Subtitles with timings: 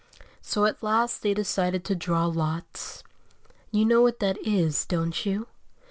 [0.41, 3.03] So at last they decided to draw lots.
[3.69, 5.45] You know what that is, don't you?